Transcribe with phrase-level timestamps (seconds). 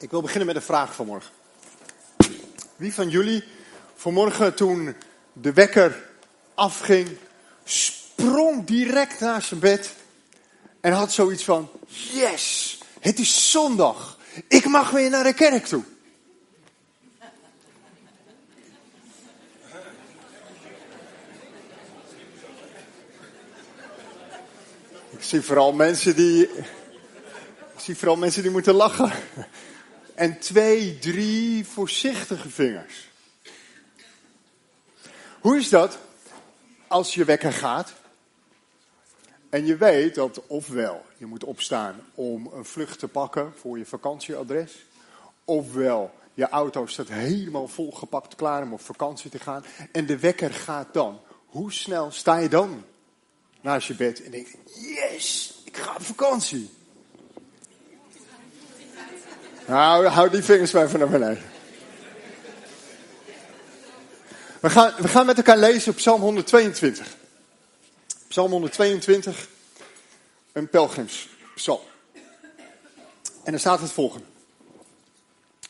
[0.00, 1.30] Ik wil beginnen met een vraag vanmorgen.
[2.76, 3.44] Wie van jullie
[3.94, 4.94] vanmorgen toen
[5.32, 6.10] de wekker
[6.54, 7.16] afging,
[7.64, 9.94] sprong direct naar zijn bed
[10.80, 14.18] en had zoiets van: Yes, het is zondag.
[14.48, 15.82] Ik mag weer naar de kerk toe.
[25.10, 26.42] Ik zie vooral mensen die.
[27.74, 29.12] Ik zie vooral mensen die moeten lachen.
[30.20, 33.10] En twee, drie voorzichtige vingers.
[35.40, 35.98] Hoe is dat
[36.86, 37.92] als je wekker gaat
[39.50, 43.86] en je weet dat ofwel je moet opstaan om een vlucht te pakken voor je
[43.86, 44.86] vakantieadres,
[45.44, 50.54] ofwel je auto staat helemaal volgepakt klaar om op vakantie te gaan en de wekker
[50.54, 51.20] gaat dan.
[51.46, 52.84] Hoe snel sta je dan
[53.60, 56.70] naast je bed en denk yes, ik ga op vakantie.
[59.70, 61.42] Nou, hou die vingers maar even naar beneden.
[64.60, 67.16] We gaan, we gaan met elkaar lezen op Psalm 122.
[68.28, 69.48] Psalm 122,
[70.52, 71.80] een pelgrimspsalm.
[73.44, 74.26] En er staat het volgende.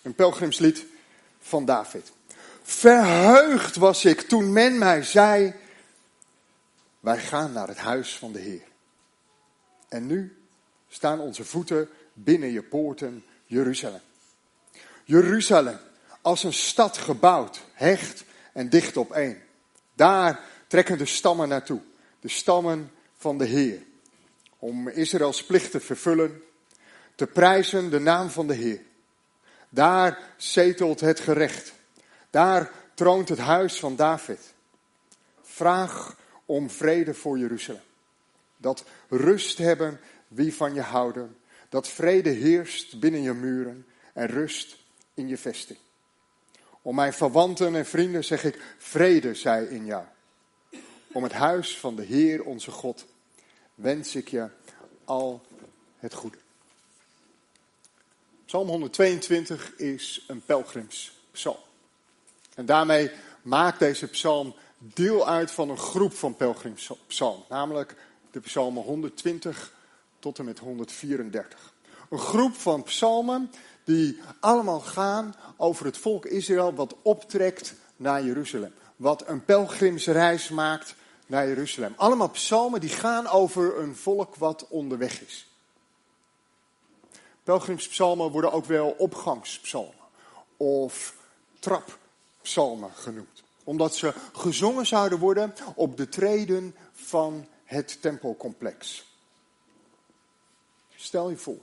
[0.03, 0.87] Een pelgrimslied
[1.41, 2.13] van David.
[2.63, 5.55] Verheugd was ik toen men mij zei,
[7.01, 8.65] wij gaan naar het huis van de Heer.
[9.89, 10.39] En nu
[10.89, 14.01] staan onze voeten binnen je poorten, Jeruzalem.
[15.05, 15.79] Jeruzalem,
[16.21, 19.43] als een stad gebouwd, hecht en dicht op één.
[19.95, 21.81] Daar trekken de stammen naartoe,
[22.21, 23.83] de stammen van de Heer.
[24.59, 26.43] Om Israëls plicht te vervullen,
[27.15, 28.81] te prijzen de naam van de Heer.
[29.69, 31.73] Daar zetelt het gerecht.
[32.31, 34.55] Daar troont het huis van David.
[35.43, 37.83] Vraag om vrede voor Jeruzalem.
[38.57, 41.40] Dat rust hebben wie van je houden.
[41.71, 44.77] Dat vrede heerst binnen je muren en rust
[45.15, 45.79] in je vesting.
[46.83, 50.05] Om mijn verwanten en vrienden zeg ik, vrede zij in jou.
[51.13, 53.07] Om het huis van de Heer onze God
[53.75, 54.49] wens ik je
[55.05, 55.43] al
[55.99, 56.39] het goede.
[58.47, 61.59] Psalm 122 is een pelgrimspsalm.
[62.55, 63.11] En daarmee
[63.43, 67.97] maakt deze psalm deel uit van een groep van pelgrimspsalmen, namelijk
[68.31, 69.79] de psalmen 120
[70.21, 71.75] tot en met 134.
[72.11, 73.51] Een groep van psalmen
[73.85, 78.73] die allemaal gaan over het volk Israël wat optrekt naar Jeruzalem.
[78.97, 80.95] Wat een pelgrimsreis maakt
[81.27, 81.93] naar Jeruzalem.
[81.97, 85.49] Allemaal psalmen die gaan over een volk wat onderweg is.
[87.43, 89.95] Pelgrimspsalmen worden ook wel opgangspsalmen
[90.57, 91.15] of
[91.59, 93.43] trappsalmen genoemd.
[93.65, 99.10] Omdat ze gezongen zouden worden op de treden van het tempelcomplex.
[101.01, 101.61] Stel je voor.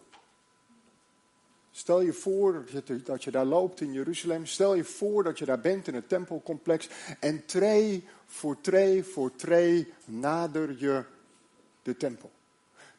[1.71, 2.65] Stel je voor
[3.03, 4.45] dat je daar loopt in Jeruzalem.
[4.45, 6.87] Stel je voor dat je daar bent in het tempelcomplex.
[7.19, 11.03] En tree voor tree voor tree nader je
[11.81, 12.31] de tempel.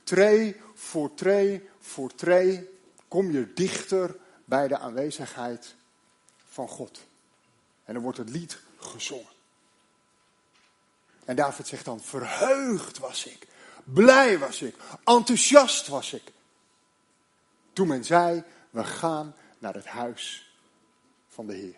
[0.02, 2.68] Tree voor tree voor tree
[3.08, 5.74] kom je dichter bij de aanwezigheid
[6.46, 7.00] van God.
[7.84, 9.36] En dan wordt het lied gezongen.
[11.24, 13.46] En David zegt dan, verheugd was ik,
[13.92, 16.32] blij was ik, enthousiast was ik.
[17.72, 20.52] Toen men zei, we gaan naar het huis
[21.28, 21.76] van de Heer.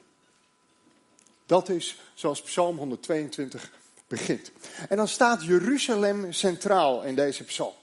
[1.47, 3.71] Dat is zoals Psalm 122
[4.07, 4.51] begint.
[4.89, 7.75] En dan staat Jeruzalem centraal in deze psalm.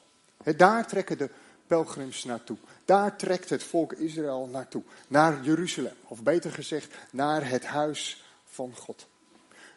[0.57, 1.29] Daar trekken de
[1.67, 2.57] pelgrims naartoe.
[2.85, 4.83] Daar trekt het volk Israël naartoe.
[5.07, 5.95] Naar Jeruzalem.
[6.03, 9.07] Of beter gezegd, naar het huis van God.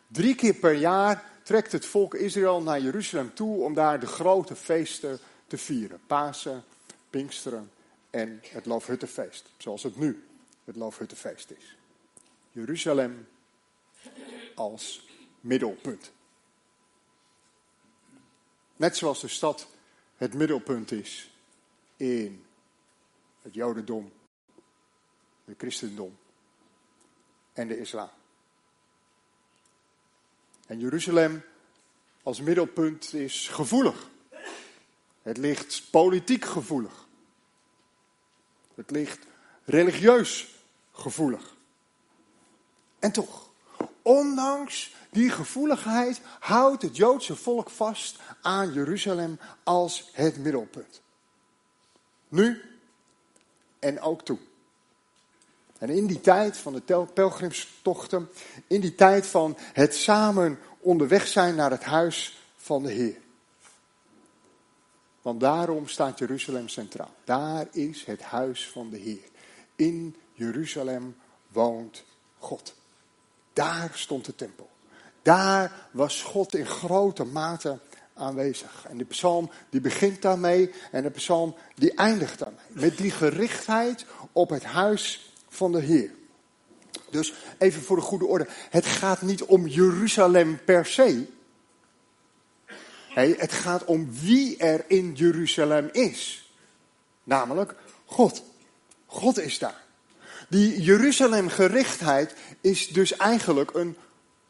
[0.06, 4.56] Drie keer per jaar trekt het volk Israël naar Jeruzalem toe om daar de grote
[4.56, 6.00] feesten te vieren.
[6.06, 6.65] Pasen,
[7.11, 7.71] Pinksteren
[8.11, 9.50] en het Loofhuttenfeest.
[9.56, 10.25] Zoals het nu
[10.65, 11.77] het Loofhuttenfeest is.
[12.53, 13.28] Jeruzalem
[14.55, 15.09] als
[15.41, 16.12] middelpunt.
[18.77, 19.66] Net zoals de stad
[20.16, 21.31] het middelpunt is
[21.97, 22.44] in
[23.43, 24.12] het Jodendom,
[25.45, 26.16] het christendom
[27.53, 28.10] en de islam.
[30.71, 31.43] En Jeruzalem
[32.22, 34.09] als middelpunt is gevoelig.
[35.22, 37.07] Het ligt politiek gevoelig.
[38.75, 39.27] Het ligt
[39.65, 40.55] religieus
[40.93, 41.57] gevoelig.
[42.99, 43.51] En toch,
[44.03, 51.03] ondanks die gevoeligheid houdt het Joodse volk vast aan Jeruzalem als het middelpunt.
[52.28, 52.63] Nu
[53.78, 54.50] en ook toen.
[55.80, 58.28] En in die tijd van de pelgrimstochten,
[58.66, 63.16] in die tijd van het samen onderweg zijn naar het huis van de Heer.
[65.22, 67.15] Want daarom staat Jeruzalem centraal.
[67.24, 69.28] Daar is het huis van de Heer.
[69.77, 71.16] In Jeruzalem
[71.48, 72.04] woont
[72.38, 72.74] God.
[73.53, 74.71] Daar stond de tempel.
[75.22, 77.78] Daar was God in grote mate
[78.15, 78.84] aanwezig.
[78.88, 82.65] En de psalm die begint daarmee en de psalm die eindigt daarmee.
[82.68, 86.11] Met die gerichtheid op het huis van de Heer.
[87.11, 88.47] Dus even voor de goede orde.
[88.71, 91.27] Het gaat niet om Jeruzalem per se.
[93.15, 96.51] Nee, het gaat om wie er in Jeruzalem is.
[97.25, 97.75] Namelijk
[98.05, 98.43] God.
[99.07, 99.85] God is daar.
[100.49, 103.97] Die Jeruzalem-gerichtheid is dus eigenlijk een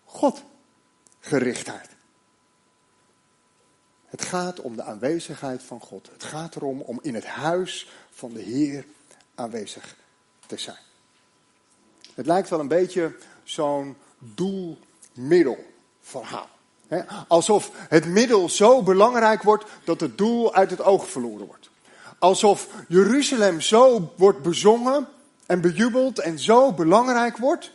[0.04, 1.88] God-gerichtheid.
[4.06, 6.08] Het gaat om de aanwezigheid van God.
[6.12, 8.84] Het gaat erom om in het huis van de Heer
[9.34, 9.96] aanwezig
[10.46, 10.89] te zijn.
[12.20, 16.48] Het lijkt wel een beetje zo'n doel-middel-verhaal.
[17.28, 21.70] Alsof het middel zo belangrijk wordt dat het doel uit het oog verloren wordt.
[22.18, 25.08] Alsof Jeruzalem zo wordt bezongen
[25.46, 27.70] en bejubeld en zo belangrijk wordt,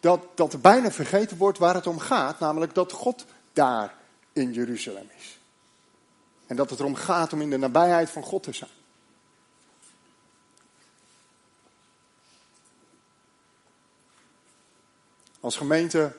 [0.00, 3.94] dat, dat er bijna vergeten wordt waar het om gaat, namelijk dat God daar
[4.32, 5.38] in Jeruzalem is.
[6.46, 8.70] En dat het erom gaat om in de nabijheid van God te zijn.
[15.52, 16.12] Als gemeente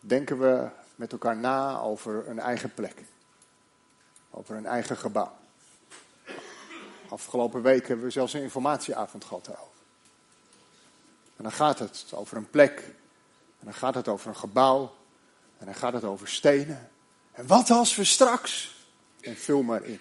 [0.00, 3.02] denken we met elkaar na over een eigen plek.
[4.30, 5.36] Over een eigen gebouw.
[7.08, 9.82] Afgelopen week hebben we zelfs een informatieavond gehad daarover.
[11.36, 12.80] En dan gaat het over een plek.
[13.58, 14.94] En dan gaat het over een gebouw.
[15.58, 16.90] En dan gaat het over stenen.
[17.32, 18.76] En wat als we straks.
[19.20, 20.00] En vul maar in.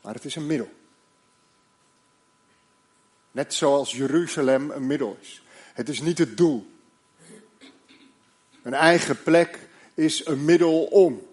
[0.00, 0.72] Maar het is een middel.
[3.30, 5.42] Net zoals Jeruzalem een middel is.
[5.74, 6.66] Het is niet het doel.
[8.62, 11.26] Een eigen plek is een middel om.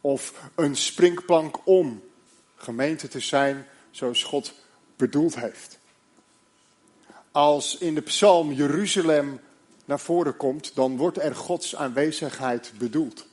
[0.00, 2.02] Of een springplank om
[2.56, 4.54] gemeente te zijn zoals God
[4.96, 5.78] bedoeld heeft.
[7.30, 9.40] Als in de psalm Jeruzalem
[9.84, 13.26] naar voren komt, dan wordt er Gods aanwezigheid bedoeld.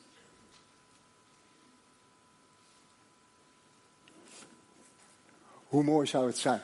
[5.68, 6.62] Hoe mooi zou het zijn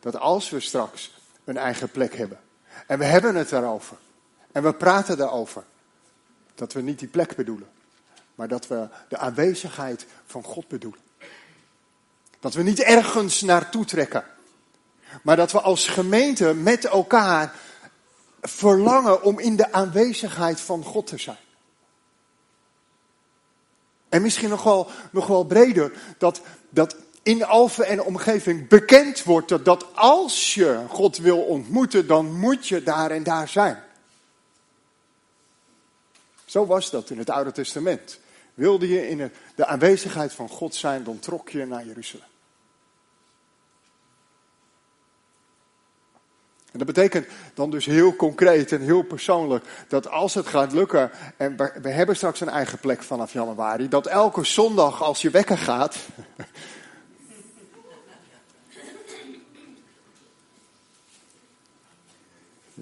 [0.00, 1.14] dat als we straks
[1.44, 2.40] een eigen plek hebben
[2.86, 3.96] en we hebben het daarover
[4.52, 5.64] en we praten daarover,
[6.54, 7.68] dat we niet die plek bedoelen,
[8.34, 11.00] maar dat we de aanwezigheid van God bedoelen.
[12.40, 14.24] Dat we niet ergens naartoe trekken,
[15.22, 17.54] maar dat we als gemeente met elkaar
[18.40, 21.36] verlangen om in de aanwezigheid van God te zijn.
[24.08, 29.64] En misschien nog wel, nog wel breder, dat, dat in Alphen en omgeving bekend wordt
[29.64, 33.82] dat, als je God wil ontmoeten, dan moet je daar en daar zijn.
[36.44, 38.20] Zo was dat in het Oude Testament.
[38.54, 42.26] Wilde je in de aanwezigheid van God zijn, dan trok je naar Jeruzalem.
[46.72, 51.10] En dat betekent dan dus heel concreet en heel persoonlijk dat als het gaat lukken,
[51.36, 55.58] en we hebben straks een eigen plek vanaf januari, dat elke zondag als je wekker
[55.58, 55.96] gaat,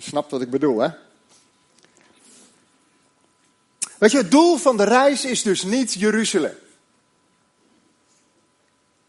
[0.00, 0.88] je snapt wat ik bedoel, hè?
[3.98, 6.54] Weet je, het doel van de reis is dus niet Jeruzalem.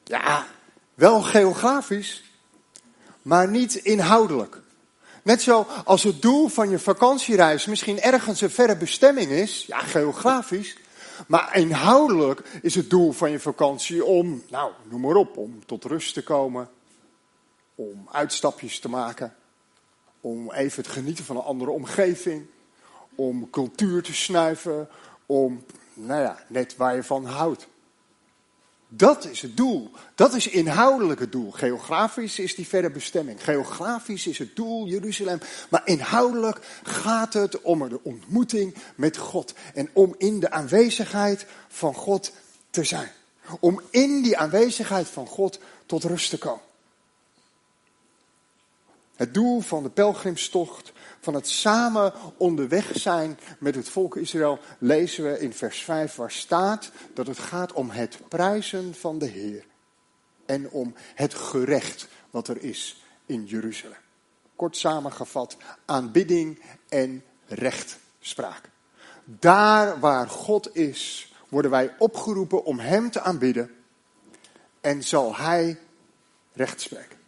[0.04, 0.48] Ja,
[0.94, 2.24] wel geografisch,
[3.22, 4.62] maar niet inhoudelijk.
[5.24, 9.80] Net zo als het doel van je vakantiereis misschien ergens een verre bestemming is, ja,
[9.80, 10.78] geografisch.
[11.28, 15.84] Maar inhoudelijk is het doel van je vakantie om, nou, noem maar op, om tot
[15.84, 16.70] rust te komen.
[17.76, 19.36] Om uitstapjes te maken.
[20.22, 22.46] Om even het genieten van een andere omgeving
[23.16, 24.90] om cultuur te snuiven,
[25.26, 25.64] om,
[25.94, 27.68] nou ja, net waar je van houdt.
[28.94, 29.92] Dat is het doel.
[30.16, 31.52] Dat is inhoudelijk het doel.
[31.52, 33.44] Geografisch is die verre bestemming.
[33.44, 35.40] Geografisch is het doel Jeruzalem.
[35.70, 39.54] Maar inhoudelijk gaat het om de ontmoeting met God.
[39.74, 42.32] En om in de aanwezigheid van God
[42.70, 43.12] te zijn.
[43.60, 46.70] Om in die aanwezigheid van God tot rust te komen.
[49.22, 55.24] Het doel van de pelgrimstocht van het samen onderweg zijn met het volk Israël, lezen
[55.24, 59.66] we in vers 5 waar staat dat het gaat om het prijzen van de Heer.
[60.46, 63.98] En om het gerecht wat er is in Jeruzalem.
[64.56, 68.70] Kort samengevat, aanbidding en rechtspraak.
[69.24, 73.72] Daar waar God is, worden wij opgeroepen om Hem te aanbidden
[74.80, 75.80] en zal Hij
[76.54, 77.21] recht spreken.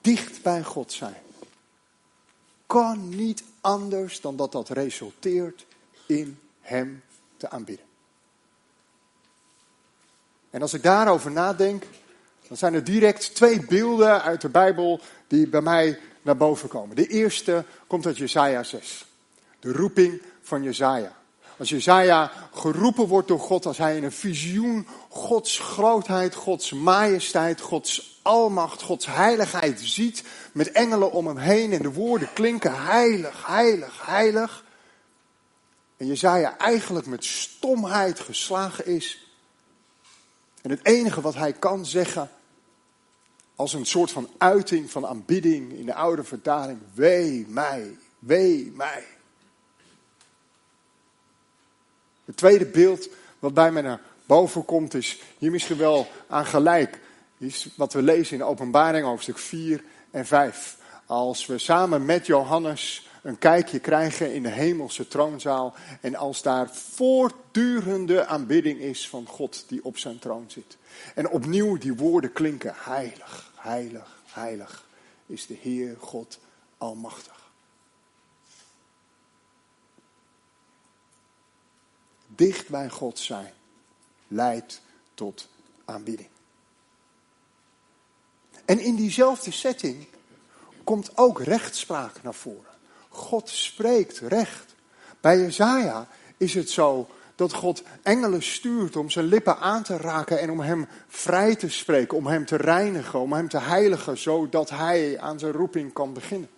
[0.00, 1.22] Dicht bij God zijn,
[2.66, 5.66] kan niet anders dan dat dat resulteert
[6.06, 7.02] in Hem
[7.36, 7.86] te aanbidden.
[10.50, 11.84] En als ik daarover nadenk,
[12.48, 16.96] dan zijn er direct twee beelden uit de Bijbel die bij mij naar boven komen.
[16.96, 19.06] De eerste komt uit Jesaja 6.
[19.60, 21.19] De roeping van Jesaja.
[21.60, 27.60] Als Jezaja geroepen wordt door God, als hij in een visioen Gods grootheid, Gods majesteit,
[27.60, 33.46] Gods almacht, Gods heiligheid ziet, met engelen om hem heen en de woorden klinken heilig,
[33.46, 34.64] heilig, heilig.
[35.96, 39.28] En Jezaja eigenlijk met stomheid geslagen is.
[40.62, 42.30] En het enige wat hij kan zeggen,
[43.56, 49.04] als een soort van uiting van aanbidding in de oude vertaling, wee mij, wee mij.
[52.30, 53.08] Het tweede beeld
[53.38, 57.00] wat bij mij naar boven komt is hier misschien wel aan gelijk.
[57.38, 60.76] Is wat we lezen in openbaring hoofdstuk 4 en 5.
[61.06, 65.74] Als we samen met Johannes een kijkje krijgen in de hemelse troonzaal.
[66.00, 70.76] En als daar voortdurende aanbidding is van God die op zijn troon zit.
[71.14, 72.74] En opnieuw die woorden klinken.
[72.76, 74.86] Heilig, heilig, heilig
[75.26, 76.38] is de Heer God
[76.78, 77.49] Almachtig.
[82.34, 83.52] Dicht bij God zijn
[84.28, 84.80] leidt
[85.14, 85.48] tot
[85.84, 86.28] aanbidding.
[88.64, 90.06] En in diezelfde setting
[90.84, 92.74] komt ook rechtspraak naar voren.
[93.08, 94.74] God spreekt recht.
[95.20, 100.40] Bij Jezaja is het zo dat God engelen stuurt om zijn lippen aan te raken
[100.40, 104.70] en om hem vrij te spreken, om hem te reinigen, om hem te heiligen, zodat
[104.70, 106.48] hij aan zijn roeping kan beginnen.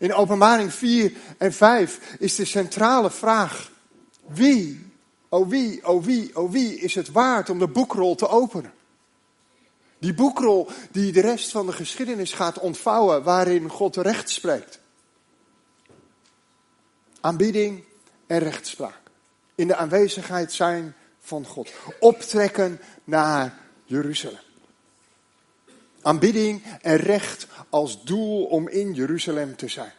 [0.00, 3.70] In openbaring 4 en 5 is de centrale vraag:
[4.26, 4.92] wie,
[5.28, 8.72] oh wie, oh wie, oh wie is het waard om de boekrol te openen?
[9.98, 14.78] Die boekrol die de rest van de geschiedenis gaat ontvouwen, waarin God recht spreekt.
[17.20, 17.84] Aanbidding
[18.26, 19.00] en rechtspraak.
[19.54, 21.70] In de aanwezigheid zijn van God.
[21.98, 24.38] Optrekken naar Jeruzalem.
[26.02, 29.92] Aanbidding en recht als doel om in Jeruzalem te zijn.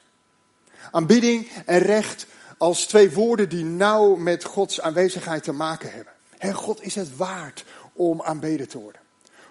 [0.91, 2.25] Aanbidding en recht
[2.57, 6.13] als twee woorden die nauw met Gods aanwezigheid te maken hebben.
[6.37, 9.01] En God is het waard om aanbeden te worden.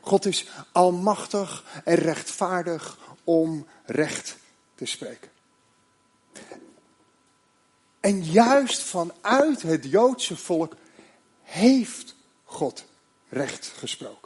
[0.00, 4.36] God is almachtig en rechtvaardig om recht
[4.74, 5.30] te spreken.
[8.00, 10.76] En juist vanuit het Joodse volk
[11.42, 12.84] heeft God
[13.28, 14.19] recht gesproken.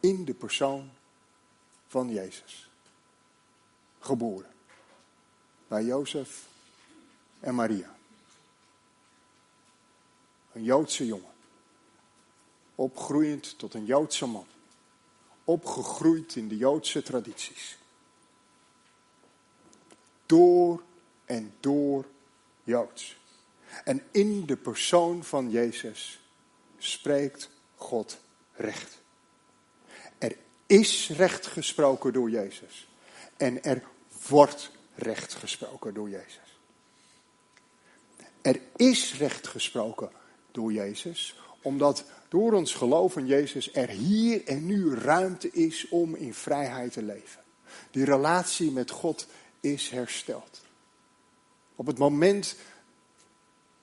[0.00, 0.90] In de persoon
[1.86, 2.70] van Jezus.
[3.98, 4.52] Geboren
[5.68, 6.46] bij Jozef
[7.40, 7.96] en Maria.
[10.52, 11.34] Een Joodse jongen.
[12.74, 14.46] Opgroeiend tot een Joodse man.
[15.44, 17.78] Opgegroeid in de Joodse tradities.
[20.26, 20.82] Door
[21.24, 22.04] en door
[22.62, 23.16] Joods.
[23.84, 26.20] En in de persoon van Jezus
[26.78, 28.18] spreekt God
[28.52, 29.04] recht
[30.66, 32.88] is recht gesproken door Jezus.
[33.36, 33.82] En er
[34.28, 36.58] wordt recht gesproken door Jezus.
[38.40, 40.10] Er is recht gesproken
[40.52, 46.14] door Jezus, omdat door ons geloof in Jezus er hier en nu ruimte is om
[46.14, 47.42] in vrijheid te leven.
[47.90, 49.26] Die relatie met God
[49.60, 50.60] is hersteld.
[51.76, 52.56] Op het moment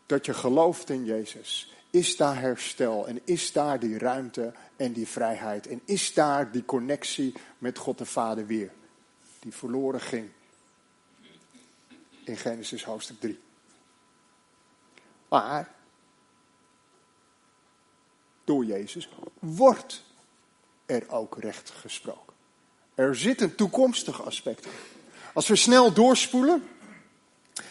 [0.06, 5.08] dat je gelooft in Jezus, is daar herstel en is daar die ruimte en die
[5.08, 8.72] vrijheid en is daar die connectie met God de Vader weer,
[9.40, 10.30] die verloren ging
[12.24, 13.40] in Genesis hoofdstuk 3.
[15.30, 15.74] Maar
[18.44, 19.10] door Jezus
[19.40, 20.04] wordt
[20.86, 22.34] er ook recht gesproken.
[22.96, 24.68] Er zit een toekomstig aspect.
[25.34, 26.68] Als we snel doorspoelen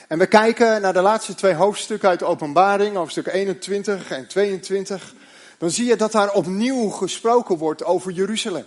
[0.08, 5.14] en we kijken naar de laatste twee hoofdstukken uit de openbaring, hoofdstuk 21 en 22,
[5.58, 8.64] dan zie je dat daar opnieuw gesproken wordt over Jeruzalem.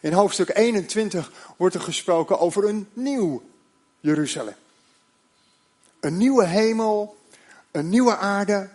[0.00, 3.42] In hoofdstuk 21 wordt er gesproken over een nieuw
[4.00, 4.54] Jeruzalem.
[6.00, 7.16] Een nieuwe hemel,
[7.70, 8.68] een nieuwe aarde,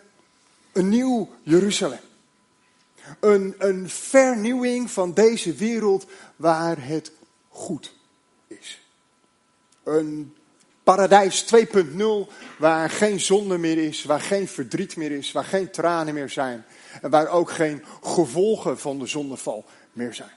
[0.72, 2.00] een nieuw Jeruzalem.
[3.20, 7.12] Een, een vernieuwing van deze wereld waar het
[7.50, 7.94] goed
[8.48, 8.82] is.
[9.84, 10.36] Een
[10.88, 16.14] Paradijs 2.0, waar geen zonde meer is, waar geen verdriet meer is, waar geen tranen
[16.14, 16.66] meer zijn.
[17.02, 20.32] En waar ook geen gevolgen van de zondeval meer zijn.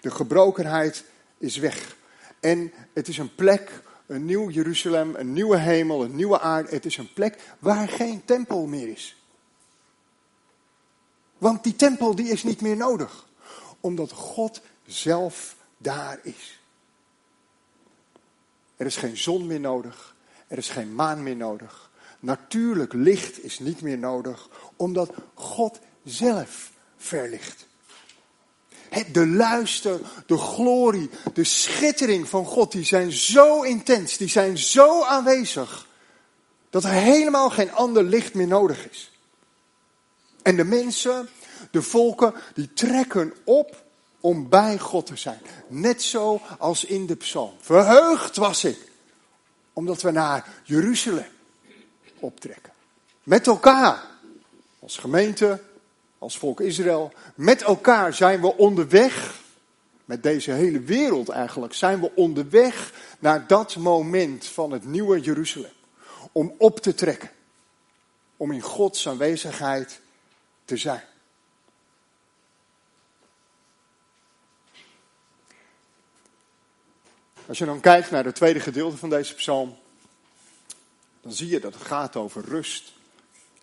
[0.00, 1.04] De gebrokenheid
[1.38, 1.96] is weg.
[2.40, 6.70] En het is een plek, een nieuw Jeruzalem, een nieuwe hemel, een nieuwe aarde.
[6.70, 9.16] Het is een plek waar geen tempel meer is.
[11.38, 13.26] Want die tempel die is niet meer nodig.
[13.80, 16.60] Omdat God zelf daar is.
[18.76, 20.14] Er is geen zon meer nodig.
[20.46, 21.90] Er is geen maan meer nodig.
[22.20, 27.66] Natuurlijk licht is niet meer nodig, omdat God zelf verlicht.
[29.12, 35.02] De luister, de glorie, de schittering van God, die zijn zo intens, die zijn zo
[35.02, 35.86] aanwezig,
[36.70, 39.12] dat er helemaal geen ander licht meer nodig is.
[40.42, 41.28] En de mensen,
[41.70, 43.84] de volken, die trekken op
[44.26, 45.40] om bij God te zijn.
[45.68, 47.52] Net zo als in de psalm.
[47.60, 48.78] Verheugd was ik,
[49.72, 51.28] omdat we naar Jeruzalem
[52.18, 52.72] optrekken.
[53.22, 54.02] Met elkaar,
[54.78, 55.62] als gemeente,
[56.18, 59.40] als volk Israël, met elkaar zijn we onderweg,
[60.04, 65.72] met deze hele wereld eigenlijk, zijn we onderweg naar dat moment van het nieuwe Jeruzalem.
[66.32, 67.30] Om op te trekken,
[68.36, 70.00] om in Gods aanwezigheid
[70.64, 71.04] te zijn.
[77.48, 79.76] Als je dan kijkt naar het tweede gedeelte van deze psalm,
[81.22, 82.92] dan zie je dat het gaat over rust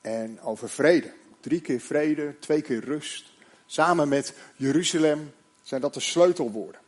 [0.02, 1.14] en over vrede.
[1.40, 3.26] Drie keer vrede, twee keer rust.
[3.66, 6.82] Samen met Jeruzalem zijn dat de sleutelwoorden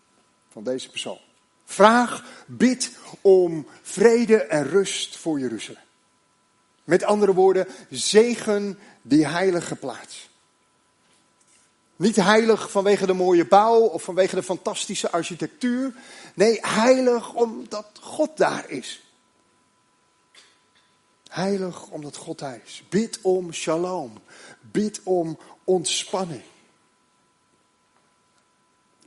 [0.49, 1.19] van deze psalm.
[1.65, 5.81] Vraag, bid om vrede en rust voor Jeruzalem.
[6.83, 10.29] Met andere woorden, zegen die heilige plaats.
[11.95, 15.93] Niet heilig vanwege de mooie bouw of vanwege de fantastische architectuur.
[16.33, 19.03] Nee, heilig omdat God daar is.
[21.29, 22.83] Heilig omdat God daar is.
[22.89, 24.13] Bid om shalom.
[24.61, 26.43] Bid om ontspanning.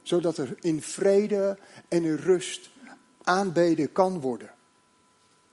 [0.03, 2.71] Zodat er in vrede en in rust
[3.23, 4.51] aanbeden kan worden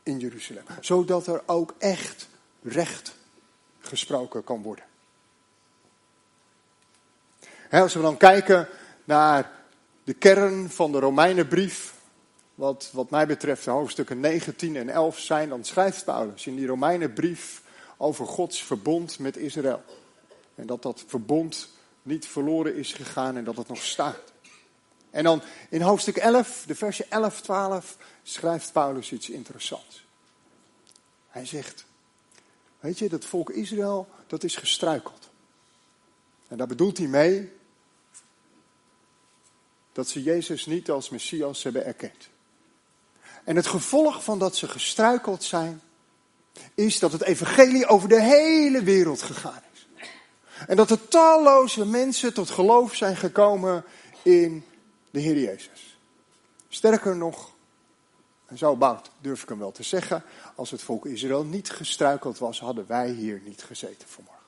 [0.04, 0.63] in Jeruzalem.
[0.82, 2.27] Zodat er ook echt
[2.62, 3.15] recht
[3.80, 4.86] gesproken kan worden.
[7.82, 8.67] Als we dan kijken
[9.03, 9.51] naar
[10.03, 11.94] de kern van de Romeinenbrief,
[12.55, 16.55] wat, wat mij betreft de hoofdstukken 9, 10 en 11 zijn, dan schrijft Paulus in
[16.55, 17.62] die Romeinenbrief
[17.98, 19.84] over Gods verbond met Israël.
[20.55, 21.69] En dat dat verbond
[22.02, 24.34] niet verloren is gegaan en dat het nog staat.
[25.10, 30.06] En dan in hoofdstuk 11, de versen 11, 12, schrijft Paulus iets interessants.
[31.30, 31.86] Hij zegt,
[32.80, 35.30] weet je, dat volk Israël, dat is gestruikeld.
[36.47, 37.52] En daar bedoelt hij mee
[39.95, 42.29] dat ze Jezus niet als Messias hebben erkend.
[43.43, 45.81] En het gevolg van dat ze gestruikeld zijn,
[46.73, 49.88] is dat het evangelie over de hele wereld gegaan is.
[50.67, 53.84] En dat er talloze mensen tot geloof zijn gekomen
[54.21, 54.65] in
[55.12, 55.97] de Heer Jezus.
[56.69, 57.51] Sterker nog,
[58.45, 60.23] en zo bout durf ik hem wel te zeggen,
[60.55, 64.43] als het volk Israël niet gestruikeld was, hadden wij hier niet gezeten vanmorgen.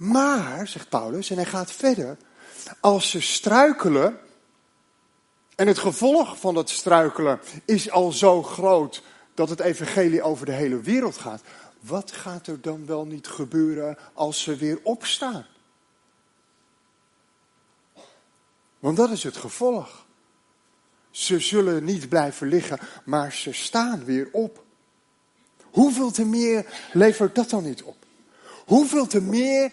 [0.00, 2.16] Maar, zegt Paulus, en hij gaat verder,
[2.80, 4.18] als ze struikelen,
[5.56, 9.02] en het gevolg van dat struikelen is al zo groot
[9.34, 11.42] dat het evangelie over de hele wereld gaat.
[11.80, 15.46] Wat gaat er dan wel niet gebeuren als ze weer opstaan?
[18.78, 20.06] Want dat is het gevolg.
[21.10, 24.64] Ze zullen niet blijven liggen, maar ze staan weer op.
[25.62, 27.99] Hoeveel te meer levert dat dan niet op?
[28.70, 29.72] Hoeveel te meer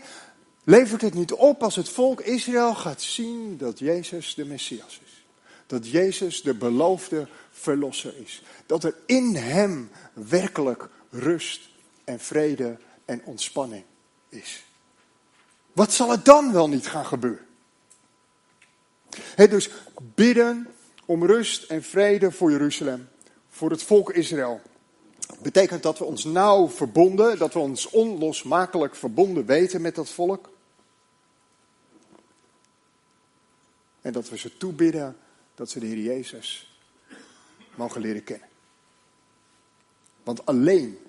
[0.64, 5.26] levert het niet op als het volk Israël gaat zien dat Jezus de Messias is?
[5.68, 8.44] dat Jezus de beloofde verlosser is.
[8.66, 11.70] Dat er in Hem werkelijk rust
[12.04, 13.84] en vrede en ontspanning
[14.30, 14.64] is.
[15.74, 17.46] Wat zal er dan wel niet gaan gebeuren?
[19.36, 19.70] dus
[20.16, 20.68] bidden
[21.06, 23.10] om rust en vrede voor Jeruzalem,
[23.50, 24.62] voor het volk Israël.
[25.42, 30.50] Betekent dat we ons nauw verbonden, dat we ons onlosmakelijk verbonden weten met dat volk.
[34.02, 35.18] En dat we ze toebidden
[35.56, 36.78] dat ze de Heer Jezus
[37.76, 38.48] mogen leren kennen.
[40.24, 41.00] Want alleen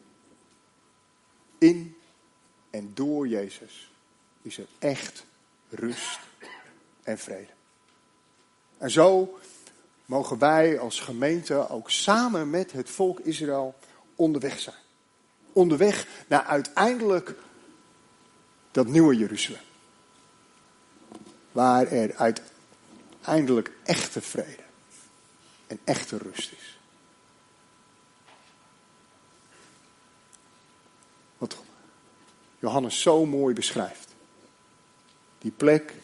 [1.59, 1.96] in
[2.70, 3.90] en door Jezus
[4.42, 5.24] is er echt
[5.68, 6.18] rust
[7.02, 7.52] en vrede.
[8.78, 9.38] En zo
[10.04, 13.74] mogen wij als gemeente ook samen met het volk Israël
[14.18, 14.76] onderweg zijn.
[15.52, 17.35] Onderweg naar uiteindelijk
[18.70, 19.61] dat nieuwe Jeruzalem.
[21.52, 22.42] Waar er uit
[23.22, 24.62] eindelijk echte vrede
[25.66, 26.78] en echte rust is.
[31.38, 31.57] Wat
[32.59, 34.09] Johannes zo mooi beschrijft.
[35.38, 35.94] Die plek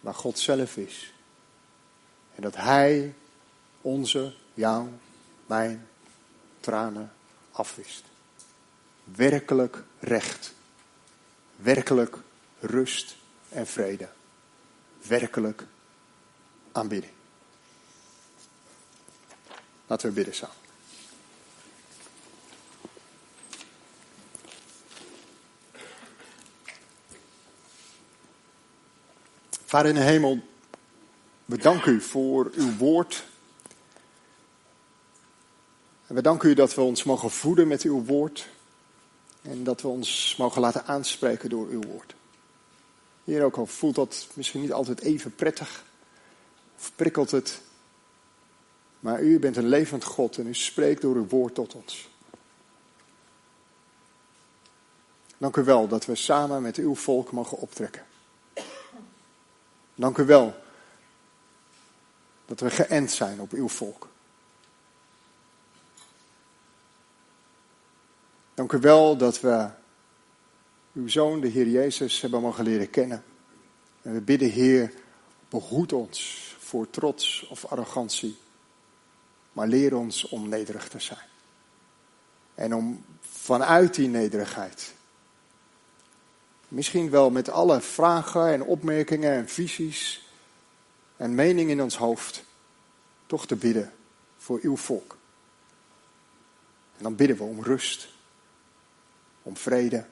[0.00, 1.12] waar God zelf is.
[2.34, 3.14] En dat Hij
[3.80, 4.88] onze, jouw,
[5.46, 5.88] mijn
[6.60, 7.12] tranen
[7.58, 8.04] afwist.
[9.04, 10.54] Werkelijk recht.
[11.56, 12.16] Werkelijk
[12.60, 13.16] rust
[13.48, 14.08] en vrede.
[15.06, 15.66] Werkelijk
[16.72, 17.12] aanbidding.
[19.86, 20.56] Laten we bidden samen.
[29.64, 30.48] Vader in de hemel,
[31.44, 33.27] we u voor uw woord
[36.08, 38.48] en we danken u dat we ons mogen voeden met uw woord.
[39.42, 42.14] En dat we ons mogen laten aanspreken door uw woord.
[43.24, 45.84] Hier ook al voelt dat misschien niet altijd even prettig.
[46.76, 47.60] Of prikkelt het.
[49.00, 52.08] Maar u bent een levend God en u spreekt door uw woord tot ons.
[55.38, 58.06] Dank u wel dat we samen met uw volk mogen optrekken.
[59.94, 60.54] Dank u wel
[62.46, 64.08] dat we geënt zijn op uw volk.
[68.58, 69.68] Dank u wel dat we
[70.92, 73.24] uw zoon, de Heer Jezus, hebben mogen leren kennen.
[74.02, 74.92] En we bidden, Heer,
[75.48, 78.38] behoed ons voor trots of arrogantie,
[79.52, 81.26] maar leer ons om nederig te zijn.
[82.54, 84.94] En om vanuit die nederigheid,
[86.68, 90.28] misschien wel met alle vragen en opmerkingen en visies
[91.16, 92.44] en meningen in ons hoofd,
[93.26, 93.92] toch te bidden
[94.36, 95.16] voor uw volk.
[96.96, 98.16] En dan bidden we om rust,
[99.48, 100.04] om vrede.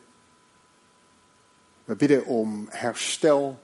[1.84, 3.62] We bidden om herstel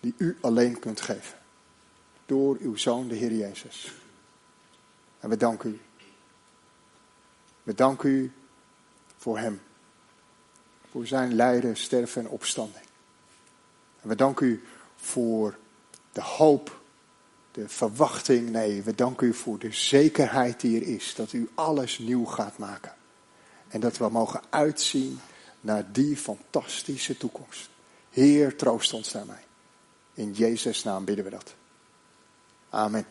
[0.00, 1.38] die u alleen kunt geven.
[2.26, 3.92] Door uw Zoon, de Heer Jezus.
[5.20, 5.80] En we danken u.
[7.62, 8.32] We danken u
[9.16, 9.60] voor Hem.
[10.90, 12.84] Voor zijn lijden, sterven en opstanding.
[14.00, 14.64] En we danken u
[14.96, 15.58] voor
[16.12, 16.80] de hoop,
[17.50, 18.50] de verwachting.
[18.50, 21.14] Nee, we danken u voor de zekerheid die er is.
[21.14, 22.96] Dat u alles nieuw gaat maken.
[23.68, 25.20] En dat we mogen uitzien
[25.60, 27.68] naar die fantastische toekomst.
[28.10, 29.36] Heer, troost ons daarmee.
[30.14, 31.54] In Jezus' naam bidden we dat.
[32.68, 33.06] Amen.